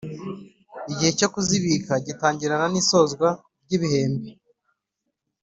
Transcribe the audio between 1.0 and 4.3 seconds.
cyo kuzibika gitangirana n isozwa ry igihembwe